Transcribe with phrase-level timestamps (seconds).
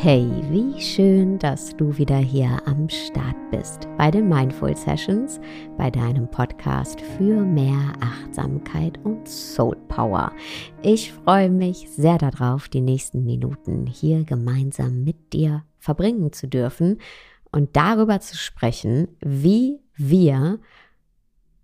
[0.00, 5.40] Wie schön, dass du wieder hier am Start bist bei den Mindful Sessions,
[5.76, 10.30] bei deinem Podcast für mehr Achtsamkeit und Soul Power.
[10.82, 17.00] Ich freue mich sehr darauf, die nächsten Minuten hier gemeinsam mit dir verbringen zu dürfen
[17.50, 20.60] und darüber zu sprechen, wie wir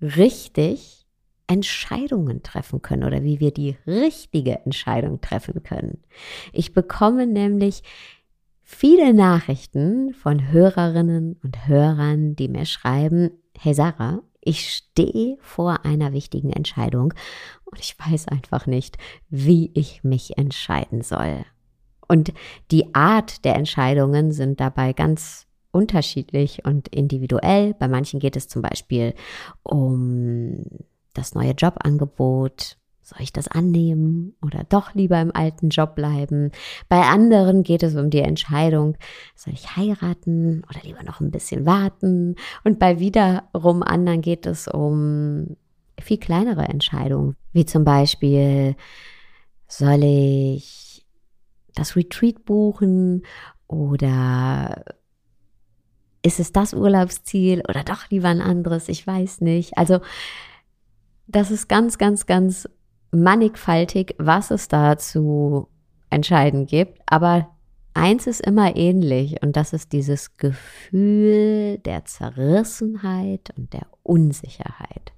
[0.03, 1.07] richtig
[1.47, 6.03] Entscheidungen treffen können oder wie wir die richtige Entscheidung treffen können.
[6.53, 7.83] Ich bekomme nämlich
[8.75, 16.13] viele Nachrichten von Hörerinnen und Hörern, die mir schreiben, hey Sarah, ich stehe vor einer
[16.13, 17.15] wichtigen Entscheidung
[17.65, 18.99] und ich weiß einfach nicht,
[19.31, 21.45] wie ich mich entscheiden soll.
[22.09, 22.35] Und
[22.71, 27.75] die Art der Entscheidungen sind dabei ganz unterschiedlich und individuell.
[27.75, 29.15] Bei manchen geht es zum Beispiel
[29.63, 30.63] um
[31.15, 36.51] das neue Jobangebot, soll ich das annehmen oder doch lieber im alten Job bleiben?
[36.89, 38.97] Bei anderen geht es um die Entscheidung,
[39.35, 42.37] soll ich heiraten oder lieber noch ein bisschen warten?
[42.65, 45.57] Und bei wiederum anderen geht es um
[46.01, 48.75] viel kleinere Entscheidungen, wie zum Beispiel,
[49.69, 51.07] soll ich
[51.75, 53.23] das Retreat buchen
[53.67, 54.85] oder
[56.23, 58.89] ist es das Urlaubsziel oder doch lieber ein anderes?
[58.89, 59.77] Ich weiß nicht.
[59.77, 60.01] Also,
[61.27, 62.69] das ist ganz, ganz, ganz
[63.15, 65.69] mannigfaltig, was es da zu
[66.11, 67.49] entscheiden gibt, aber
[67.95, 75.13] eins ist immer ähnlich und das ist dieses Gefühl der Zerrissenheit und der Unsicherheit.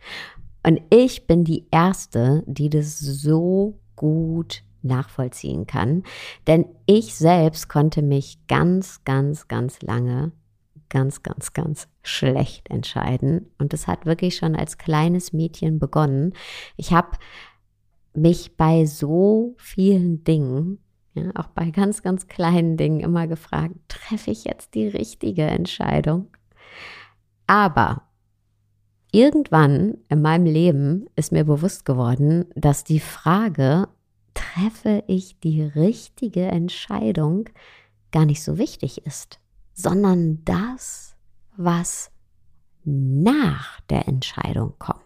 [0.63, 6.03] Und ich bin die Erste, die das so gut nachvollziehen kann,
[6.47, 10.33] denn ich selbst konnte mich ganz, ganz, ganz lange
[10.89, 13.51] ganz, ganz, ganz schlecht entscheiden.
[13.59, 16.33] Und es hat wirklich schon als kleines Mädchen begonnen.
[16.77, 17.17] Ich habe
[18.17, 20.79] mich bei so vielen Dingen,
[21.15, 26.29] ja, auch bei ganz, ganz kleinen Dingen immer gefragt, treffe ich jetzt die richtige Entscheidung?
[27.47, 28.03] Aber
[29.13, 33.89] irgendwann in meinem Leben ist mir bewusst geworden, dass die Frage,
[34.35, 37.49] treffe ich die richtige Entscheidung,
[38.13, 39.41] gar nicht so wichtig ist,
[39.73, 41.17] sondern das,
[41.57, 42.11] was
[42.85, 45.06] nach der Entscheidung kommt.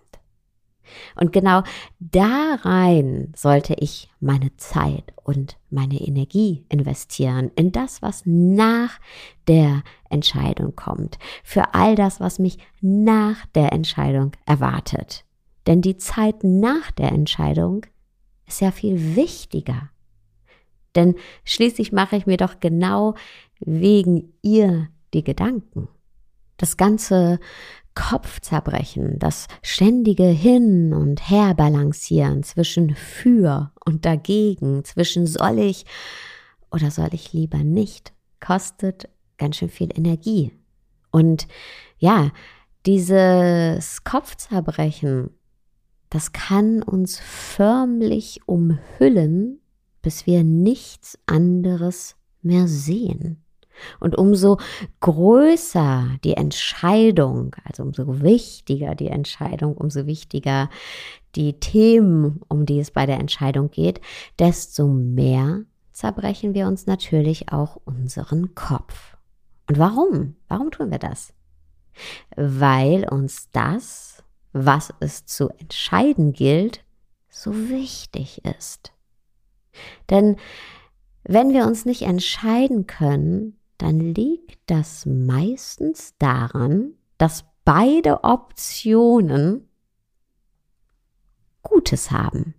[1.17, 1.62] Und genau
[1.99, 8.99] da rein sollte ich meine Zeit und meine Energie investieren, in das, was nach
[9.49, 15.25] der Entscheidung kommt, für all das, was mich nach der Entscheidung erwartet.
[15.67, 17.87] Denn die Zeit nach der Entscheidung
[18.47, 19.91] ist ja viel wichtiger.
[20.95, 21.15] Denn
[21.45, 23.15] schließlich mache ich mir doch genau
[23.61, 25.89] wegen ihr die Gedanken.
[26.57, 27.39] Das ganze
[27.95, 35.84] Kopfzerbrechen, das ständige Hin und Her balancieren zwischen für und dagegen, zwischen soll ich
[36.71, 39.09] oder soll ich lieber nicht, kostet
[39.39, 40.53] ganz schön viel Energie.
[41.11, 41.49] Und
[41.99, 42.31] ja,
[42.87, 45.31] dieses Kopfzerbrechen,
[46.09, 49.61] das kann uns förmlich umhüllen,
[50.03, 53.45] bis wir nichts anderes mehr sehen.
[53.98, 54.58] Und umso
[55.00, 60.70] größer die Entscheidung, also umso wichtiger die Entscheidung, umso wichtiger
[61.34, 64.00] die Themen, um die es bei der Entscheidung geht,
[64.38, 69.16] desto mehr zerbrechen wir uns natürlich auch unseren Kopf.
[69.68, 70.36] Und warum?
[70.48, 71.32] Warum tun wir das?
[72.36, 76.84] Weil uns das, was es zu entscheiden gilt,
[77.28, 78.92] so wichtig ist.
[80.08, 80.36] Denn
[81.22, 89.68] wenn wir uns nicht entscheiden können, dann liegt das meistens daran, dass beide Optionen
[91.62, 92.54] Gutes haben,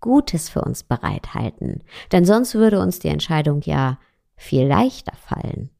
[0.00, 1.82] Gutes für uns bereithalten.
[2.10, 3.98] Denn sonst würde uns die Entscheidung ja
[4.36, 5.70] viel leichter fallen.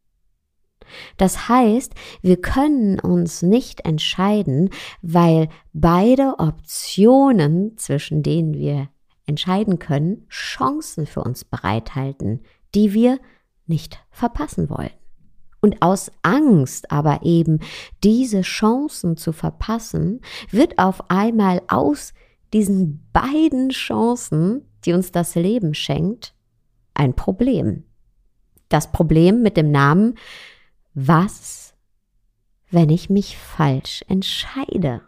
[1.17, 4.71] Das heißt, wir können uns nicht entscheiden,
[5.01, 8.89] weil beide Optionen, zwischen denen wir
[9.27, 12.41] entscheiden können, Chancen für uns bereithalten,
[12.75, 13.19] die wir
[13.67, 14.91] nicht verpassen wollen.
[15.61, 17.61] Und aus Angst aber eben
[18.03, 20.21] diese Chancen zu verpassen,
[20.51, 22.15] wird auf einmal aus
[22.53, 26.35] diesen beiden Chancen, die uns das Leben schenkt,
[26.95, 27.85] ein Problem.
[28.69, 30.19] Das Problem mit dem Namen,
[30.95, 31.75] was,
[32.71, 35.03] wenn ich mich falsch entscheide?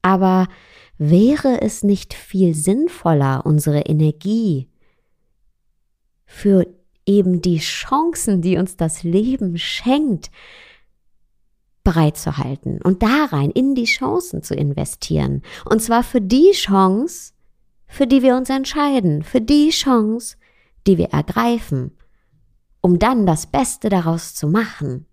[0.00, 0.48] Aber
[0.96, 4.70] wäre es nicht viel sinnvoller, unsere Energie
[6.24, 6.66] für
[7.08, 10.30] eben die Chancen, die uns das Leben schenkt,
[11.82, 15.42] bereitzuhalten und da rein in die Chancen zu investieren.
[15.64, 17.32] Und zwar für die Chance,
[17.86, 20.36] für die wir uns entscheiden, für die Chance,
[20.86, 21.92] die wir ergreifen.
[22.80, 25.06] um dann das Beste daraus zu machen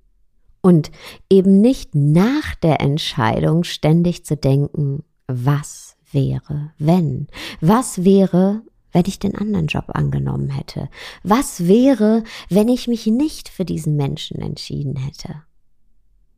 [0.62, 0.92] und
[1.30, 7.28] eben nicht nach der Entscheidung ständig zu denken, was wäre, wenn,
[7.62, 8.62] was wäre,
[8.96, 10.90] wenn ich den anderen Job angenommen hätte,
[11.22, 15.44] was wäre, wenn ich mich nicht für diesen Menschen entschieden hätte.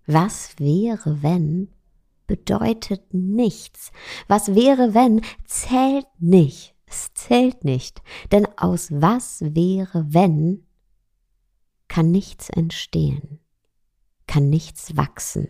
[0.08, 1.70] Was wäre, wenn
[2.26, 3.92] bedeutet nichts.
[4.28, 6.74] Was wäre, wenn zählt nicht.
[6.88, 8.02] Es zählt nicht.
[8.32, 10.66] Denn aus was wäre, wenn
[11.88, 13.38] kann nichts entstehen,
[14.26, 15.48] kann nichts wachsen.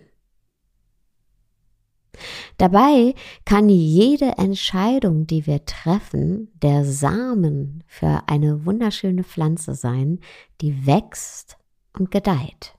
[2.58, 3.14] Dabei
[3.46, 10.20] kann jede Entscheidung, die wir treffen, der Samen für eine wunderschöne Pflanze sein,
[10.62, 11.58] die wächst
[11.98, 12.76] und gedeiht.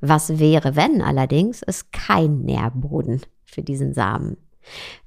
[0.00, 4.36] Was wäre, wenn allerdings es kein Nährboden für diesen Samen?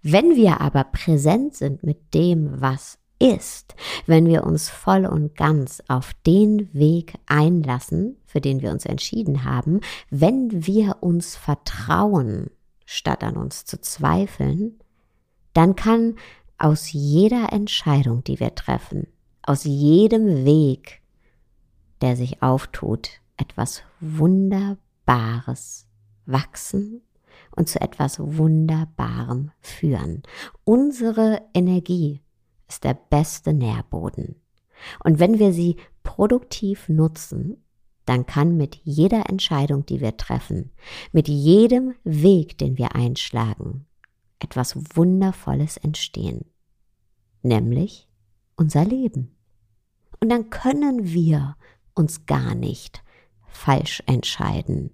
[0.01, 3.75] Wenn wir aber präsent sind mit dem, was ist,
[4.05, 9.43] wenn wir uns voll und ganz auf den Weg einlassen, für den wir uns entschieden
[9.43, 12.49] haben, wenn wir uns vertrauen,
[12.89, 14.79] statt an uns zu zweifeln,
[15.53, 16.15] dann kann
[16.57, 19.05] aus jeder Entscheidung, die wir treffen,
[19.43, 21.01] aus jedem Weg,
[22.01, 25.85] der sich auftut, etwas Wunderbares
[26.25, 27.01] wachsen
[27.55, 30.23] und zu etwas Wunderbarem führen.
[30.63, 32.21] Unsere Energie
[32.67, 34.41] ist der beste Nährboden.
[35.03, 37.63] Und wenn wir sie produktiv nutzen,
[38.09, 40.71] dann kann mit jeder Entscheidung, die wir treffen,
[41.11, 43.85] mit jedem Weg, den wir einschlagen,
[44.39, 46.45] etwas Wundervolles entstehen.
[47.43, 48.07] Nämlich
[48.55, 49.37] unser Leben.
[50.19, 51.55] Und dann können wir
[51.93, 53.03] uns gar nicht
[53.47, 54.89] falsch entscheiden.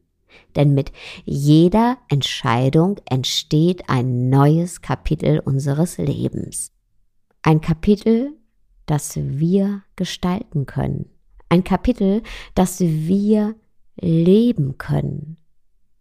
[0.58, 0.92] Denn mit
[1.24, 6.74] jeder Entscheidung entsteht ein neues Kapitel unseres Lebens.
[7.44, 8.34] Ein Kapitel,
[8.86, 11.15] das wir gestalten können.
[11.56, 12.22] Ein Kapitel,
[12.54, 13.56] das wir
[13.96, 15.38] leben können.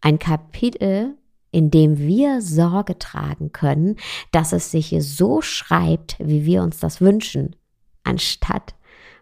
[0.01, 1.17] Ein Kapitel,
[1.53, 3.95] in dem wir Sorge tragen können,
[4.33, 7.55] dass es sich so schreibt, wie wir uns das wünschen,
[8.03, 8.75] anstatt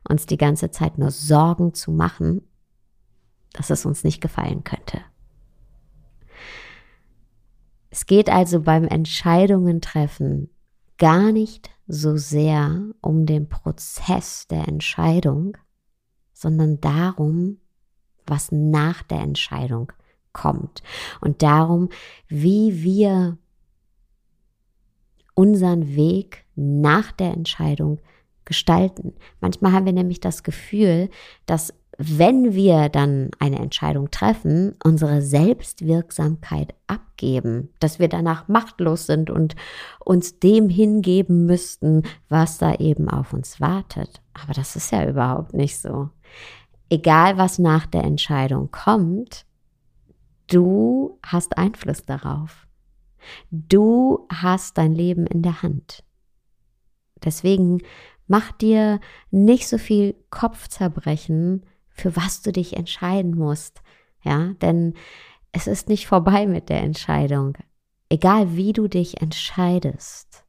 [0.08, 2.40] uns die ganze Zeit nur Sorgen zu machen,
[3.52, 5.02] dass es uns nicht gefallen könnte.
[7.90, 10.48] Es geht also beim Entscheidungen treffen
[10.96, 15.58] gar nicht so sehr um den Prozess der Entscheidung,
[16.42, 17.58] sondern darum,
[18.26, 19.92] was nach der Entscheidung
[20.32, 20.82] kommt.
[21.20, 21.88] Und darum,
[22.26, 23.38] wie wir
[25.34, 28.00] unseren Weg nach der Entscheidung
[28.44, 29.14] gestalten.
[29.40, 31.08] Manchmal haben wir nämlich das Gefühl,
[31.46, 39.30] dass wenn wir dann eine Entscheidung treffen, unsere Selbstwirksamkeit abgeben, dass wir danach machtlos sind
[39.30, 39.54] und
[40.00, 44.22] uns dem hingeben müssten, was da eben auf uns wartet.
[44.32, 46.08] Aber das ist ja überhaupt nicht so.
[46.88, 49.44] Egal, was nach der Entscheidung kommt,
[50.48, 52.66] du hast Einfluss darauf.
[53.50, 56.02] Du hast dein Leben in der Hand.
[57.24, 57.82] Deswegen
[58.32, 58.98] mach dir
[59.30, 63.82] nicht so viel Kopfzerbrechen, für was du dich entscheiden musst.
[64.22, 64.94] Ja, denn
[65.52, 67.58] es ist nicht vorbei mit der Entscheidung.
[68.08, 70.46] Egal wie du dich entscheidest,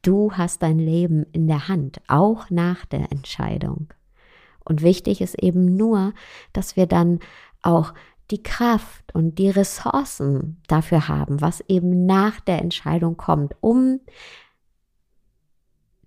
[0.00, 3.92] du hast dein Leben in der Hand, auch nach der Entscheidung.
[4.64, 6.14] Und wichtig ist eben nur,
[6.54, 7.18] dass wir dann
[7.60, 7.92] auch
[8.30, 14.00] die Kraft und die Ressourcen dafür haben, was eben nach der Entscheidung kommt, um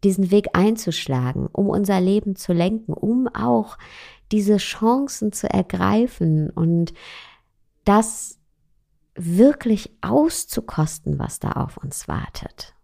[0.04, 3.78] diesen Weg einzuschlagen, um unser Leben zu lenken, um auch
[4.32, 6.94] diese Chancen zu ergreifen und
[7.86, 8.40] das
[9.16, 12.76] wirklich auszukosten, was da auf uns wartet.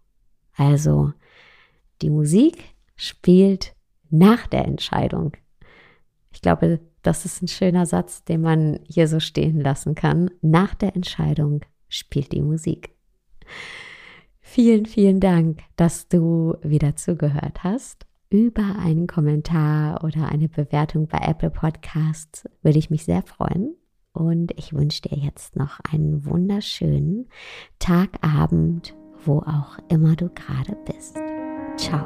[0.55, 1.13] Also
[2.01, 2.63] die Musik
[2.95, 3.75] spielt
[4.09, 5.33] nach der Entscheidung.
[6.31, 10.31] Ich glaube, das ist ein schöner Satz, den man hier so stehen lassen kann.
[10.41, 12.95] Nach der Entscheidung spielt die Musik.
[14.45, 18.05] Vielen, vielen Dank, dass du wieder zugehört hast.
[18.29, 23.75] Über einen Kommentar oder eine Bewertung bei Apple Podcasts würde ich mich sehr freuen.
[24.11, 27.29] Und ich wünsche dir jetzt noch einen wunderschönen
[27.79, 28.93] Tag, Abend,
[29.25, 31.17] wo auch immer du gerade bist.
[31.77, 32.05] Ciao.